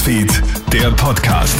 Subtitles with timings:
[0.00, 1.54] Newsfeed, der Podcast.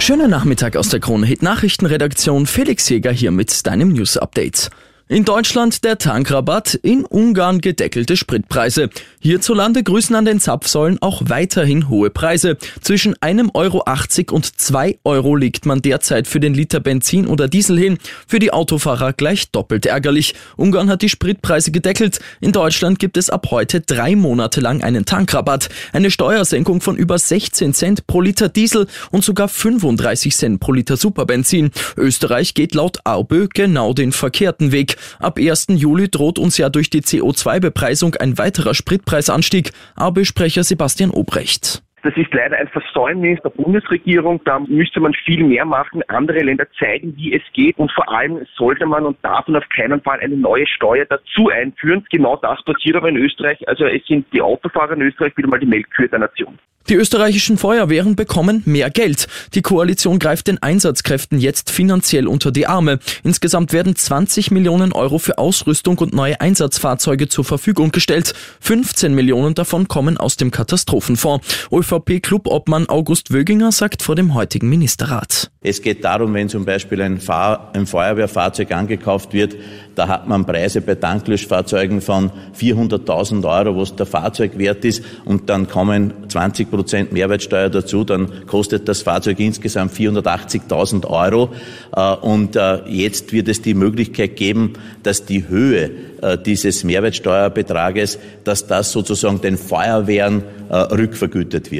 [0.00, 2.46] Schönen Nachmittag aus der Krone Hit Nachrichtenredaktion.
[2.46, 4.70] Felix Jäger hier mit deinem News Update.
[5.10, 8.90] In Deutschland der Tankrabatt, in Ungarn gedeckelte Spritpreise.
[9.20, 12.58] Hierzulande grüßen an den Zapfsäulen auch weiterhin hohe Preise.
[12.82, 17.48] Zwischen einem Euro 80 und zwei Euro liegt man derzeit für den Liter Benzin oder
[17.48, 17.96] Diesel hin.
[18.26, 20.34] Für die Autofahrer gleich doppelt ärgerlich.
[20.58, 22.20] Ungarn hat die Spritpreise gedeckelt.
[22.42, 25.70] In Deutschland gibt es ab heute drei Monate lang einen Tankrabatt.
[25.94, 30.98] Eine Steuersenkung von über 16 Cent pro Liter Diesel und sogar 35 Cent pro Liter
[30.98, 31.70] Superbenzin.
[31.96, 34.97] Österreich geht laut AUBÖ genau den verkehrten Weg.
[35.18, 35.66] Ab 1.
[35.70, 39.72] Juli droht uns ja durch die CO2-Bepreisung ein weiterer Spritpreisanstieg.
[39.96, 41.82] AB-Sprecher Sebastian Obrecht.
[42.02, 44.40] Das ist leider ein Versäumnis der Bundesregierung.
[44.44, 46.02] Da müsste man viel mehr machen.
[46.08, 47.76] Andere Länder zeigen, wie es geht.
[47.78, 51.48] Und vor allem sollte man und darf man auf keinen Fall eine neue Steuer dazu
[51.48, 52.06] einführen.
[52.10, 53.66] Genau das passiert aber in Österreich.
[53.68, 56.58] Also es sind die Autofahrer in Österreich wieder mal die Melkkühe der Nation.
[56.88, 59.28] Die österreichischen Feuerwehren bekommen mehr Geld.
[59.52, 62.98] Die Koalition greift den Einsatzkräften jetzt finanziell unter die Arme.
[63.24, 68.32] Insgesamt werden 20 Millionen Euro für Ausrüstung und neue Einsatzfahrzeuge zur Verfügung gestellt.
[68.60, 71.68] 15 Millionen davon kommen aus dem Katastrophenfonds.
[71.90, 75.50] ÖVP-Clubobmann August Wöginger sagt vor dem heutigen Ministerrat.
[75.60, 79.56] Es geht darum, wenn zum Beispiel ein, Fahr ein Feuerwehrfahrzeug angekauft wird,
[79.96, 85.66] da hat man Preise bei Tanklöschfahrzeugen von 400.000 Euro, was der Fahrzeugwert ist, und dann
[85.66, 91.50] kommen 20 Prozent Mehrwertsteuer dazu, dann kostet das Fahrzeug insgesamt 480.000 Euro.
[91.96, 95.90] Äh, und äh, jetzt wird es die Möglichkeit geben, dass die Höhe
[96.22, 101.77] äh, dieses Mehrwertsteuerbetrages, dass das sozusagen den Feuerwehren rückvergütet wird.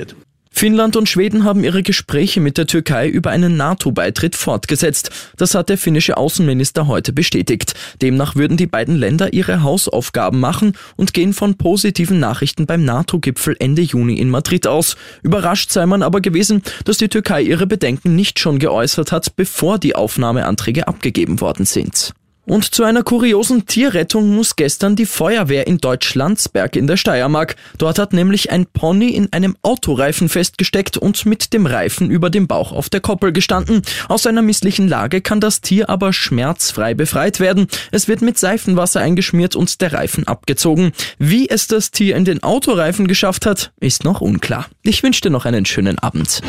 [0.58, 5.12] Finnland und Schweden haben ihre Gespräche mit der Türkei über einen NATO-Beitritt fortgesetzt.
[5.36, 7.74] Das hat der finnische Außenminister heute bestätigt.
[8.02, 13.54] Demnach würden die beiden Länder ihre Hausaufgaben machen und gehen von positiven Nachrichten beim NATO-Gipfel
[13.60, 14.96] Ende Juni in Madrid aus.
[15.22, 19.78] Überrascht sei man aber gewesen, dass die Türkei ihre Bedenken nicht schon geäußert hat, bevor
[19.78, 22.14] die Aufnahmeanträge abgegeben worden sind.
[22.48, 27.56] Und zu einer kuriosen Tierrettung muss gestern die Feuerwehr in Deutschlandsberg in der Steiermark.
[27.76, 32.46] Dort hat nämlich ein Pony in einem Autoreifen festgesteckt und mit dem Reifen über dem
[32.46, 33.82] Bauch auf der Koppel gestanden.
[34.08, 37.66] Aus einer misslichen Lage kann das Tier aber schmerzfrei befreit werden.
[37.92, 40.92] Es wird mit Seifenwasser eingeschmiert und der Reifen abgezogen.
[41.18, 44.68] Wie es das Tier in den Autoreifen geschafft hat, ist noch unklar.
[44.82, 46.40] Ich wünsche dir noch einen schönen Abend.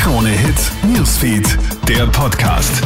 [0.00, 2.82] Krone Hits, Newsfeed, der Podcast.